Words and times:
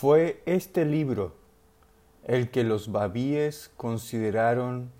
Fue 0.00 0.40
este 0.46 0.84
libro 0.84 1.32
el 2.22 2.52
que 2.52 2.62
los 2.62 2.92
babíes 2.92 3.72
consideraron 3.76 4.92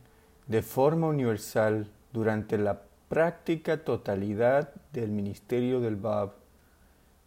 de 0.48 0.60
forma 0.60 1.06
universal 1.06 1.88
durante 2.12 2.58
la 2.58 2.82
práctica 3.08 3.84
totalidad 3.84 4.74
del 4.92 5.12
ministerio 5.12 5.78
del 5.80 5.94
Bab, 5.94 6.32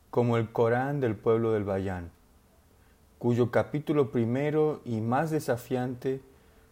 como 0.09 0.35
el 0.35 0.51
Corán 0.51 0.99
del 0.99 1.15
pueblo 1.15 1.53
del 1.53 1.63
Bayán, 1.63 2.11
cuyo 3.19 3.51
capítulo 3.51 4.11
primero 4.11 4.81
y 4.83 4.99
más 4.99 5.31
desafiante 5.31 6.19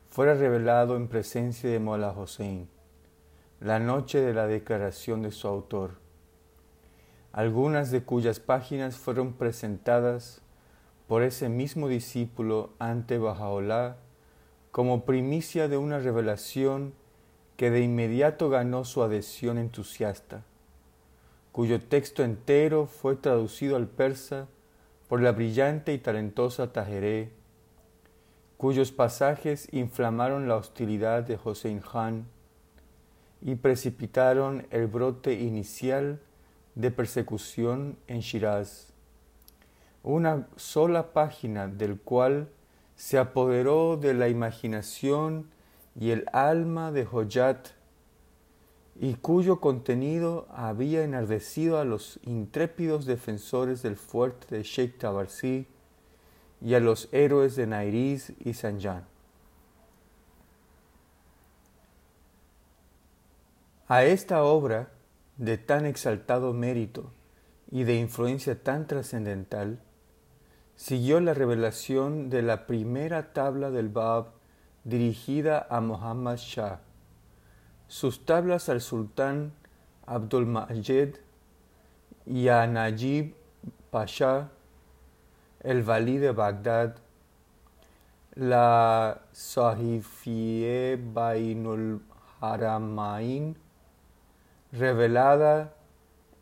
fuera 0.10 0.34
revelado 0.34 0.98
en 0.98 1.08
presencia 1.08 1.70
de 1.70 1.80
Mola 1.80 2.10
Hossein, 2.10 2.68
la 3.62 3.80
noche 3.80 4.20
de 4.20 4.34
la 4.34 4.48
declaración 4.48 5.22
de 5.22 5.32
su 5.32 5.48
autor, 5.48 5.92
algunas 7.32 7.90
de 7.90 8.04
cuyas 8.04 8.42
páginas 8.42 8.98
fueron 8.98 9.32
presentadas 9.32 10.42
por 11.10 11.24
ese 11.24 11.50
mismo 11.50 11.88
discípulo 11.88 12.70
ante 12.78 13.18
Bajaolá 13.18 13.98
como 14.70 15.06
primicia 15.06 15.68
de 15.68 15.76
una 15.76 15.98
revelación 15.98 16.94
que 17.58 17.72
de 17.72 17.82
inmediato 17.82 18.52
ganó 18.52 18.86
su 18.86 19.02
adhesión 19.02 19.58
entusiasta, 19.58 20.44
cuyo 21.52 21.82
texto 21.82 22.24
entero 22.24 22.86
fue 22.86 23.16
traducido 23.16 23.76
al 23.76 23.88
persa 23.88 24.48
por 25.08 25.20
la 25.20 25.32
brillante 25.32 25.94
y 25.94 25.98
talentosa 25.98 26.72
Tajeré, 26.74 27.32
cuyos 28.58 28.92
pasajes 28.92 29.68
inflamaron 29.72 30.48
la 30.48 30.58
hostilidad 30.58 31.24
de 31.24 31.40
Hossein 31.44 31.80
Khan 31.80 32.28
y 33.42 33.56
precipitaron 33.56 34.68
el 34.70 34.86
brote 34.86 35.34
inicial 35.34 36.20
de 36.76 36.92
persecución 36.92 37.98
en 38.06 38.20
Shiraz 38.20 38.94
una 40.10 40.48
sola 40.56 41.14
página 41.14 41.68
del 41.68 42.00
cual 42.00 42.50
se 42.96 43.20
apoderó 43.20 43.96
de 43.96 44.16
la 44.16 44.28
imaginación 44.28 45.52
y 46.00 46.10
el 46.10 46.26
alma 46.34 46.92
de 46.92 47.08
Hojat 47.10 47.68
y 48.96 49.14
cuyo 49.14 49.62
contenido 49.62 50.48
había 50.52 51.04
enardecido 51.04 51.80
a 51.80 51.86
los 51.86 52.20
intrépidos 52.24 53.06
defensores 53.06 53.84
del 53.84 53.96
fuerte 53.98 54.56
de 54.56 54.64
Sheikh 54.64 54.98
Tabarsi 54.98 55.68
y 56.60 56.74
a 56.74 56.80
los 56.80 57.08
héroes 57.12 57.56
de 57.56 57.68
Nairiz 57.68 58.34
y 58.40 58.56
Sanjan. 58.56 59.06
A 63.88 64.04
esta 64.04 64.44
obra 64.44 64.90
de 65.38 65.58
tan 65.58 65.86
exaltado 65.86 66.52
mérito 66.54 67.12
y 67.72 67.84
de 67.84 67.96
influencia 67.96 68.62
tan 68.62 68.88
trascendental, 68.88 69.80
siguió 70.80 71.20
la 71.20 71.34
revelación 71.34 72.30
de 72.30 72.42
la 72.42 72.66
primera 72.66 73.34
tabla 73.34 73.70
del 73.70 73.90
Bab 73.90 74.28
dirigida 74.86 75.68
a 75.70 75.82
Muhammad 75.82 76.38
Shah, 76.38 76.80
sus 77.90 78.26
tablas 78.26 78.70
al 78.70 78.80
sultán 78.80 79.52
Abdul 80.06 80.46
Majid 80.46 81.16
y 82.26 82.48
a 82.48 82.66
Najib 82.66 83.36
Pasha, 83.92 84.52
el 85.60 85.84
valí 85.84 86.18
de 86.18 86.32
Bagdad, 86.32 86.96
la 88.36 89.20
Sahifie 89.34 90.98
Bainul 91.14 92.02
Haramain, 92.40 93.58
revelada 94.72 95.74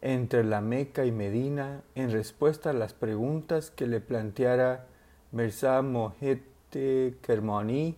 entre 0.02 0.44
la 0.44 0.62
Meca 0.62 1.06
y 1.06 1.12
Medina 1.12 1.82
en 1.96 2.12
respuesta 2.12 2.70
a 2.70 2.74
las 2.74 2.94
preguntas 2.94 3.72
que 3.72 3.88
le 3.88 4.00
planteara 4.00 4.86
Mirza 5.32 5.82
Mohete 5.82 7.18
Kermani. 7.22 7.98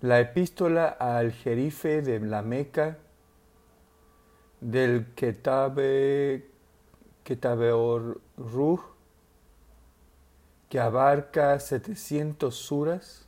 La 0.00 0.20
epístola 0.20 0.88
al 0.88 1.32
jerife 1.32 2.02
de 2.02 2.20
la 2.20 2.42
Meca 2.42 2.98
del 4.60 5.12
Ketabe, 5.14 6.46
Ketabe 7.24 7.70
Ruh, 7.70 8.80
que 10.68 10.78
abarca 10.78 11.58
700 11.58 12.54
suras, 12.54 13.26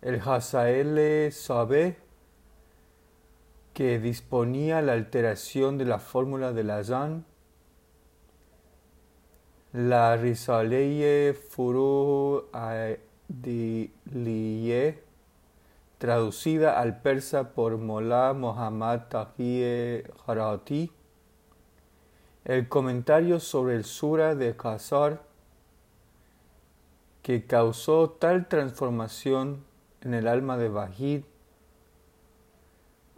el 0.00 0.20
Hasael 0.20 1.30
Sabe, 1.30 1.98
que 3.72 3.98
disponía 3.98 4.82
la 4.82 4.92
alteración 4.92 5.78
de 5.78 5.86
la 5.86 5.98
fórmula 5.98 6.52
de 6.52 6.64
Lazan, 6.64 7.24
la 9.72 10.16
Risaleye 10.16 11.32
Furu 11.32 12.50
Liye, 14.12 15.02
traducida 15.96 16.78
al 16.78 17.00
persa 17.00 17.54
por 17.54 17.78
Mola 17.78 18.34
Muhammad 18.34 19.08
Taqi 19.08 20.02
Harati, 20.26 20.92
el 22.44 22.68
comentario 22.68 23.40
sobre 23.40 23.76
el 23.76 23.84
Sura 23.84 24.34
de 24.34 24.54
Qasar, 24.54 25.22
que 27.22 27.46
causó 27.46 28.10
tal 28.10 28.48
transformación 28.48 29.64
en 30.02 30.12
el 30.12 30.26
alma 30.26 30.58
de 30.58 30.68
Bahid 30.68 31.22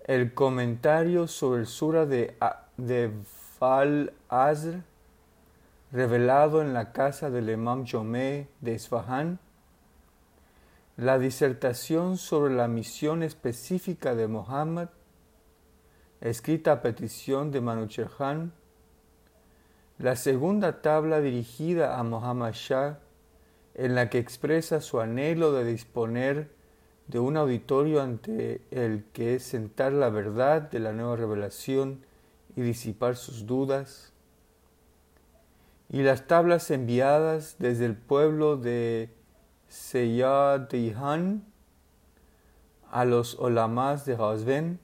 el 0.05 0.35
comentario 0.35 1.27
sobre 1.27 1.61
el 1.63 1.67
Sura 1.67 2.05
de, 2.05 2.37
de 2.77 3.11
Fal 3.59 4.13
Azr, 4.29 4.83
revelado 5.93 6.61
en 6.61 6.75
la 6.75 6.93
casa 6.93 7.31
del 7.31 7.49
Imam 7.49 7.87
Jomé 7.87 8.49
de 8.61 8.75
Isfahan, 8.75 9.39
la 10.97 11.19
disertación 11.19 12.19
sobre 12.19 12.55
la 12.55 12.69
misión 12.69 13.23
específica 13.23 14.15
de 14.15 14.29
Muhammad, 14.29 14.91
escrita 16.21 16.73
a 16.73 16.83
petición 16.83 17.51
de 17.51 17.61
Manucherhan, 17.61 18.53
la 19.99 20.17
segunda 20.17 20.83
tabla 20.83 21.21
dirigida 21.21 21.99
a 21.99 22.03
Muhammad 22.03 22.53
Shah, 22.53 22.99
en 23.75 23.95
la 23.95 24.11
que 24.11 24.19
expresa 24.19 24.81
su 24.81 25.01
anhelo 25.01 25.53
de 25.53 25.65
disponer 25.65 26.51
de 27.07 27.19
un 27.19 27.37
auditorio 27.37 28.03
ante 28.03 28.63
el 28.71 29.05
que 29.13 29.35
es 29.35 29.43
sentar 29.43 29.93
la 29.93 30.09
verdad 30.09 30.63
de 30.63 30.81
la 30.81 30.93
nueva 30.93 31.17
revelación 31.17 32.05
y 32.57 32.63
disipar 32.63 33.17
sus 33.17 33.47
dudas, 33.47 34.13
y 35.91 36.03
las 36.03 36.27
tablas 36.27 36.71
enviadas 36.71 37.57
desde 37.59 37.87
el 37.87 37.97
pueblo 37.97 38.57
de 38.57 39.11
Seyadihan 39.69 41.45
a 42.91 43.05
los 43.05 43.39
olamás 43.39 44.07
de 44.07 44.15
Hazvin, 44.15 44.79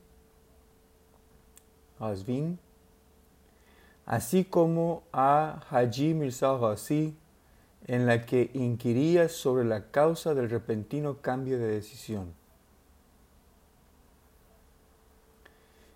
así 4.05 4.45
como 4.45 5.05
a 5.13 5.63
Haji 5.71 6.15
Mirza 6.15 6.51
en 7.87 8.07
la 8.07 8.27
que 8.27 8.51
inquiría 8.55 9.29
sobre 9.29 9.65
la 9.65 9.91
causa 9.91 10.35
del 10.35 10.51
repentino 10.51 11.19
cambio 11.21 11.59
de 11.59 11.67
decisión. 11.67 12.35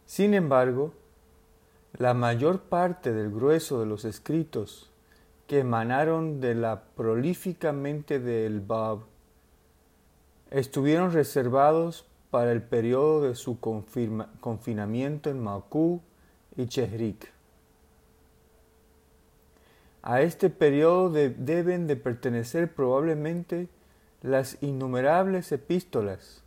Sin 0.06 0.34
embargo, 0.34 0.94
la 1.96 2.14
mayor 2.14 2.60
parte 2.60 3.12
del 3.12 3.30
grueso 3.30 3.80
de 3.80 3.86
los 3.86 4.04
escritos 4.04 4.90
que 5.46 5.60
emanaron 5.60 6.40
de 6.40 6.54
la 6.54 6.84
prolífica 6.96 7.72
mente 7.72 8.18
del 8.18 8.60
Bab 8.60 9.00
estuvieron 10.50 11.12
reservados 11.12 12.06
para 12.30 12.52
el 12.52 12.62
periodo 12.62 13.22
de 13.22 13.34
su 13.34 13.58
confinamiento 13.60 15.30
en 15.30 15.42
Makú 15.42 16.00
y 16.56 16.66
Chehrik. 16.66 17.33
A 20.06 20.20
este 20.20 20.50
periodo 20.50 21.08
deben 21.08 21.86
de 21.86 21.96
pertenecer 21.96 22.74
probablemente 22.74 23.70
las 24.20 24.62
innumerables 24.62 25.50
epístolas 25.50 26.42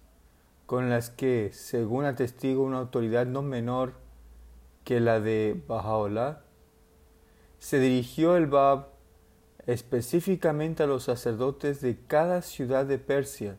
con 0.68 0.92
las 0.92 1.10
que, 1.10 1.50
según 1.54 2.06
atestiga 2.06 2.60
una 2.60 2.78
autoridad 2.78 3.26
no 3.26 3.42
menor 3.42 3.94
que 4.84 5.00
la 5.00 5.20
de 5.20 5.60
Bajaola, 5.68 6.44
se 7.58 7.80
dirigió 7.80 8.38
el 8.38 8.46
Bab 8.46 8.90
específicamente 9.66 10.84
a 10.84 10.88
los 10.88 11.06
sacerdotes 11.06 11.82
de 11.82 11.98
cada 12.06 12.44
ciudad 12.44 12.86
de 12.86 13.00
Persia, 13.00 13.58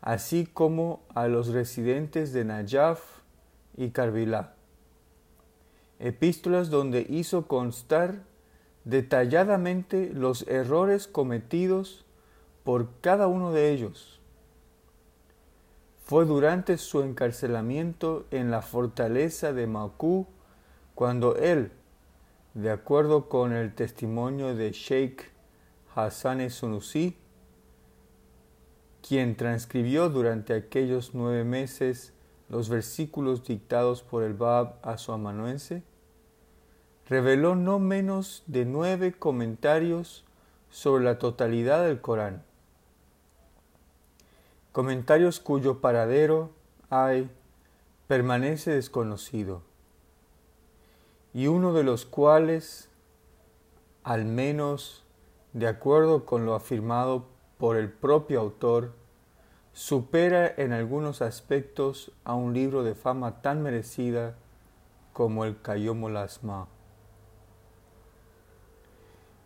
así 0.00 0.46
como 0.46 1.02
a 1.14 1.28
los 1.28 1.48
residentes 1.48 2.32
de 2.32 2.46
Najaf 2.46 3.02
y 3.76 3.90
Carvilá. 3.90 4.54
Epístolas 5.98 6.70
donde 6.70 7.04
hizo 7.06 7.46
constar 7.48 8.27
detalladamente 8.84 10.10
los 10.14 10.46
errores 10.48 11.08
cometidos 11.08 12.04
por 12.64 12.88
cada 13.00 13.26
uno 13.26 13.52
de 13.52 13.72
ellos. 13.72 14.20
Fue 16.04 16.24
durante 16.24 16.78
su 16.78 17.02
encarcelamiento 17.02 18.26
en 18.30 18.50
la 18.50 18.62
fortaleza 18.62 19.52
de 19.52 19.66
Macú 19.66 20.26
cuando 20.94 21.36
él, 21.36 21.70
de 22.54 22.70
acuerdo 22.70 23.28
con 23.28 23.52
el 23.52 23.74
testimonio 23.74 24.54
de 24.54 24.72
Sheikh 24.72 25.30
Hassan 25.94 26.48
Sunusi, 26.50 27.16
quien 29.06 29.36
transcribió 29.36 30.08
durante 30.08 30.54
aquellos 30.54 31.14
nueve 31.14 31.44
meses 31.44 32.12
los 32.48 32.68
versículos 32.68 33.44
dictados 33.44 34.02
por 34.02 34.22
el 34.22 34.34
Bab 34.34 34.78
a 34.82 34.98
su 34.98 35.12
amanuense, 35.12 35.82
reveló 37.08 37.54
no 37.54 37.78
menos 37.78 38.42
de 38.46 38.66
nueve 38.66 39.12
comentarios 39.12 40.24
sobre 40.70 41.04
la 41.04 41.18
totalidad 41.18 41.84
del 41.84 42.02
Corán, 42.02 42.42
comentarios 44.72 45.40
cuyo 45.40 45.80
paradero 45.80 46.50
hay 46.90 47.30
permanece 48.06 48.72
desconocido, 48.72 49.62
y 51.32 51.46
uno 51.46 51.72
de 51.72 51.82
los 51.82 52.04
cuales, 52.04 52.90
al 54.04 54.26
menos 54.26 55.04
de 55.54 55.66
acuerdo 55.66 56.26
con 56.26 56.44
lo 56.44 56.54
afirmado 56.54 57.24
por 57.56 57.76
el 57.76 57.90
propio 57.90 58.40
autor, 58.40 58.92
supera 59.72 60.52
en 60.56 60.72
algunos 60.72 61.22
aspectos 61.22 62.12
a 62.24 62.34
un 62.34 62.52
libro 62.52 62.82
de 62.82 62.94
fama 62.94 63.40
tan 63.40 63.62
merecida 63.62 64.34
como 65.14 65.46
el 65.46 65.56
Lasma. 66.12 66.68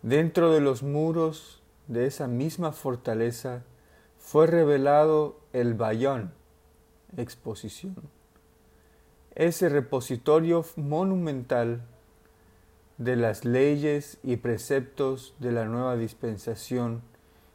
Dentro 0.03 0.53
de 0.53 0.61
los 0.61 0.83
muros 0.83 1.63
de 1.87 2.07
esa 2.07 2.27
misma 2.27 2.73
fortaleza 2.73 3.63
fue 4.19 4.49
revelado 4.49 5.39
el 5.53 5.75
Bayón, 5.75 6.33
exposición, 7.17 7.95
ese 9.37 9.69
repositorio 9.69 10.65
monumental 10.75 11.83
de 12.99 13.15
las 13.15 13.45
leyes 13.45 14.19
y 14.25 14.37
preceptos 14.37 15.37
de 15.39 15.53
la 15.53 15.67
nueva 15.67 15.97
dispensación 15.97 17.03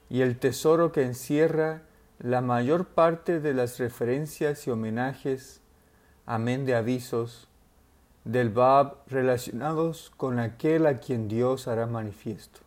y 0.10 0.22
el 0.22 0.40
tesoro 0.40 0.94
que 0.94 1.04
encierra 1.04 1.82
la 2.20 2.40
mayor 2.40 2.88
parte 2.88 3.42
de 3.42 3.54
las 3.54 3.78
referencias 3.78 4.68
y 4.68 4.72
homenajes, 4.72 5.60
amén 6.26 6.66
de 6.66 6.76
avisos, 6.76 7.47
del 8.32 8.50
Bab 8.50 8.98
relacionados 9.08 10.12
con 10.18 10.40
aquel 10.40 10.86
a 10.86 11.00
quien 11.00 11.28
Dios 11.28 11.68
hará 11.68 11.86
manifiesto. 11.86 12.60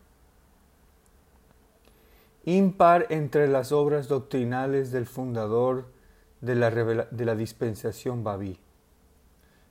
Impar 2.45 3.07
entre 3.09 3.47
las 3.47 3.71
obras 3.71 4.07
doctrinales 4.07 4.91
del 4.91 5.05
fundador 5.05 5.85
de 6.41 6.55
la, 6.55 6.71
de 6.71 7.25
la 7.25 7.35
dispensación 7.35 8.23
Babí, 8.23 8.59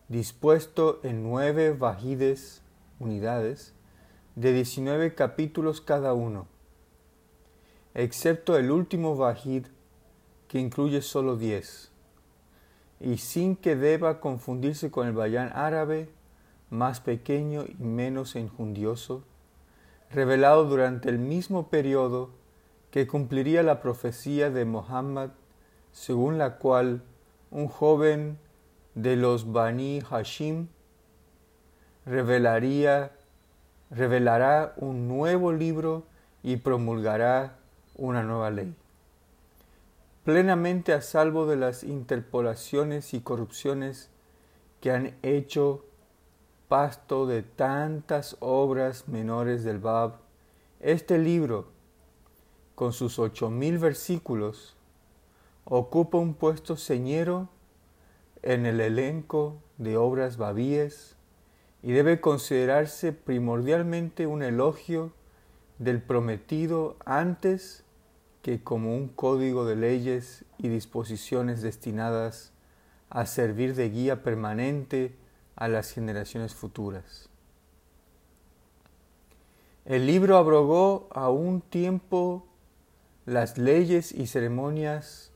dispuesto 0.09 1.01
en 1.03 1.23
nueve 1.23 1.73
vajides, 1.73 2.63
unidades, 2.99 3.75
de 4.37 4.53
diecinueve 4.53 5.15
capítulos 5.15 5.81
cada 5.81 6.15
uno 6.15 6.47
excepto 7.95 8.57
el 8.57 8.71
último 8.71 9.17
Vahid, 9.17 9.67
que 10.49 10.59
incluye 10.59 11.03
solo 11.03 11.37
diez, 11.37 11.90
y 13.01 13.17
sin 13.17 13.57
que 13.57 13.77
deba 13.77 14.21
confundirse 14.21 14.91
con 14.91 15.07
el 15.07 15.15
Bayán 15.15 15.51
árabe, 15.55 16.11
más 16.69 17.01
pequeño 17.01 17.65
y 17.67 17.83
menos 17.83 18.37
enjundioso, 18.37 19.25
revelado 20.11 20.65
durante 20.67 21.09
el 21.09 21.19
mismo 21.19 21.69
periodo 21.69 22.31
que 22.91 23.07
cumpliría 23.07 23.63
la 23.63 23.81
profecía 23.81 24.51
de 24.51 24.65
Mohammed, 24.65 25.31
según 25.93 26.39
la 26.39 26.59
cual 26.59 27.03
un 27.51 27.69
joven 27.69 28.39
de 28.95 29.17
los 29.17 29.53
Bani 29.53 30.01
Hashim 30.01 30.69
revelaría, 32.05 33.13
revelará 33.91 34.75
un 34.77 35.09
nuevo 35.09 35.53
libro 35.53 36.05
y 36.43 36.57
promulgará 36.57 37.57
una 37.97 38.23
nueva 38.23 38.51
ley, 38.51 38.75
plenamente 40.25 40.93
a 40.93 41.01
salvo 41.01 41.47
de 41.47 41.57
las 41.57 41.83
interpolaciones 41.83 43.15
y 43.15 43.21
corrupciones 43.21 44.11
que 44.81 44.91
han 44.91 45.17
hecho 45.23 45.85
pasto 46.69 47.27
de 47.27 47.43
tantas 47.43 48.37
obras 48.41 49.09
menores 49.09 49.65
del 49.65 49.79
Bab, 49.79 50.19
este 50.81 51.19
libro, 51.19 51.69
con 52.75 52.93
sus 52.93 53.19
ocho 53.19 53.51
mil 53.51 53.79
versículos, 53.79 54.77
ocupa 55.65 56.19
un 56.19 56.35
puesto 56.35 56.77
señero 56.77 57.49
en 58.43 58.67
el 58.67 58.81
elenco 58.81 59.57
de 59.79 59.97
obras 59.97 60.37
babíes 60.37 61.17
y 61.83 61.93
debe 61.93 62.21
considerarse 62.21 63.13
primordialmente 63.13 64.27
un 64.27 64.43
elogio 64.43 65.13
del 65.79 66.03
prometido 66.03 66.97
antes 67.05 67.85
que 68.43 68.63
como 68.63 68.95
un 68.97 69.09
código 69.09 69.65
de 69.65 69.77
leyes 69.77 70.45
y 70.59 70.69
disposiciones 70.69 71.63
destinadas 71.63 72.53
a 73.11 73.27
servir 73.27 73.75
de 73.75 73.91
guía 73.91 74.23
permanente 74.23 75.17
a 75.57 75.69
las 75.69 75.93
generaciones 75.93 76.55
futuras. 76.55 77.29
El 79.85 80.07
libro 80.07 80.37
abrogó 80.37 81.09
a 81.13 81.31
un 81.31 81.61
tiempo 81.61 82.47
las 83.27 83.59
leyes 83.59 84.13
y 84.13 84.27
ceremonias 84.27 85.33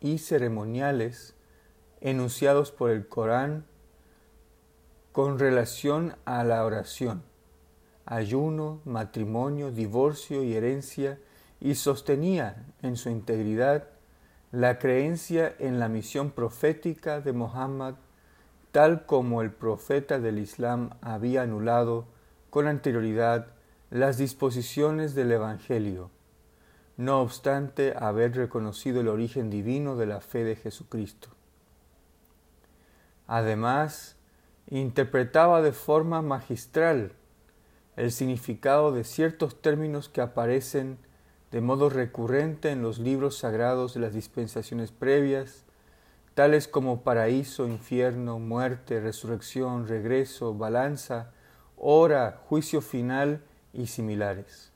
y 0.00 0.18
ceremoniales 0.18 1.34
enunciados 2.00 2.72
por 2.72 2.90
el 2.90 3.06
Corán 3.08 3.64
con 5.12 5.38
relación 5.38 6.16
a 6.24 6.42
la 6.44 6.64
oración, 6.64 7.22
ayuno, 8.06 8.80
matrimonio, 8.84 9.70
divorcio 9.70 10.42
y 10.42 10.54
herencia 10.54 11.18
y 11.62 11.76
sostenía 11.76 12.66
en 12.82 12.96
su 12.96 13.08
integridad 13.08 13.84
la 14.50 14.80
creencia 14.80 15.54
en 15.60 15.78
la 15.78 15.88
misión 15.88 16.32
profética 16.32 17.20
de 17.20 17.32
Mohammed 17.32 17.94
tal 18.72 19.06
como 19.06 19.42
el 19.42 19.52
profeta 19.52 20.18
del 20.18 20.38
Islam 20.38 20.90
había 21.02 21.42
anulado 21.42 22.06
con 22.50 22.66
anterioridad 22.66 23.46
las 23.90 24.18
disposiciones 24.18 25.14
del 25.14 25.30
Evangelio, 25.30 26.10
no 26.96 27.20
obstante 27.20 27.94
haber 27.96 28.34
reconocido 28.34 29.00
el 29.00 29.08
origen 29.08 29.48
divino 29.48 29.96
de 29.96 30.06
la 30.06 30.20
fe 30.20 30.42
de 30.42 30.56
Jesucristo. 30.56 31.28
Además, 33.28 34.16
interpretaba 34.68 35.62
de 35.62 35.72
forma 35.72 36.22
magistral 36.22 37.12
el 37.96 38.10
significado 38.10 38.90
de 38.90 39.04
ciertos 39.04 39.62
términos 39.62 40.08
que 40.08 40.22
aparecen 40.22 40.98
de 41.52 41.60
modo 41.60 41.90
recurrente 41.90 42.70
en 42.70 42.82
los 42.82 42.98
libros 42.98 43.36
sagrados 43.36 43.92
de 43.92 44.00
las 44.00 44.14
dispensaciones 44.14 44.90
previas, 44.90 45.64
tales 46.34 46.66
como 46.66 47.02
paraíso, 47.02 47.68
infierno, 47.68 48.38
muerte, 48.38 49.00
resurrección, 49.00 49.86
regreso, 49.86 50.54
balanza, 50.54 51.30
hora, 51.76 52.40
juicio 52.48 52.80
final 52.80 53.42
y 53.74 53.86
similares. 53.88 54.72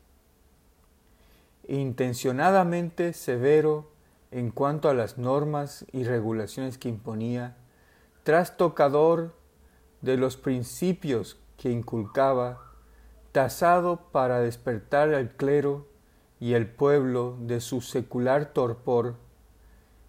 Intencionadamente 1.66 3.14
severo 3.14 3.90
en 4.30 4.50
cuanto 4.50 4.90
a 4.90 4.94
las 4.94 5.16
normas 5.16 5.86
y 5.92 6.04
regulaciones 6.04 6.76
que 6.76 6.90
imponía, 6.90 7.56
trastocador 8.22 9.34
de 10.02 10.18
los 10.18 10.36
principios 10.36 11.38
que 11.56 11.70
inculcaba, 11.70 12.60
tasado 13.32 14.10
para 14.12 14.40
despertar 14.40 15.14
al 15.14 15.30
clero 15.30 15.86
y 16.40 16.54
el 16.54 16.66
pueblo 16.66 17.36
de 17.40 17.60
su 17.60 17.80
secular 17.80 18.52
torpor, 18.52 19.16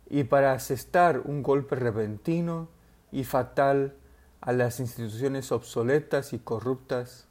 y 0.10 0.24
para 0.24 0.54
asestar 0.54 1.22
un 1.26 1.44
golpe 1.44 1.76
repentino 1.76 2.70
y 3.12 3.24
fatal 3.24 3.96
a 4.42 4.52
las 4.54 4.80
instituciones 4.80 5.52
obsoletas 5.52 6.34
y 6.34 6.40
corruptas, 6.40 7.28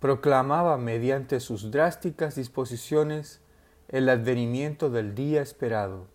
proclamaba 0.00 0.78
mediante 0.78 1.40
sus 1.40 1.70
drásticas 1.70 2.36
disposiciones 2.36 3.40
el 3.88 4.08
advenimiento 4.08 4.90
del 4.90 5.14
día 5.14 5.42
esperado, 5.42 6.06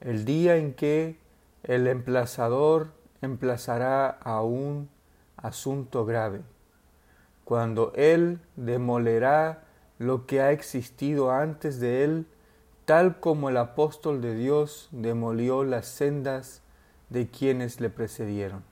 el 0.00 0.24
día 0.24 0.56
en 0.56 0.74
que 0.74 1.18
el 1.62 1.86
emplazador 1.86 2.92
emplazará 3.22 4.08
a 4.08 4.42
un 4.42 4.90
asunto 5.36 6.04
grave, 6.04 6.42
cuando 7.44 7.92
él 7.94 8.40
demolerá 8.56 9.63
lo 9.98 10.26
que 10.26 10.40
ha 10.40 10.52
existido 10.52 11.30
antes 11.30 11.80
de 11.80 12.04
él, 12.04 12.26
tal 12.84 13.20
como 13.20 13.48
el 13.48 13.56
apóstol 13.56 14.20
de 14.20 14.34
Dios 14.34 14.88
demolió 14.92 15.64
las 15.64 15.86
sendas 15.86 16.62
de 17.10 17.28
quienes 17.28 17.80
le 17.80 17.90
precedieron. 17.90 18.62